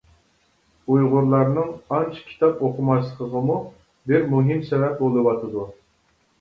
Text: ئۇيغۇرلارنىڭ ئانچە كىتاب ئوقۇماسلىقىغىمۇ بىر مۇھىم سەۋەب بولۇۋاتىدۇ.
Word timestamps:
ئۇيغۇرلارنىڭ 0.93 1.69
ئانچە 1.97 2.25
كىتاب 2.31 2.65
ئوقۇماسلىقىغىمۇ 2.69 3.61
بىر 4.11 4.29
مۇھىم 4.35 4.67
سەۋەب 4.75 4.99
بولۇۋاتىدۇ. 5.07 5.71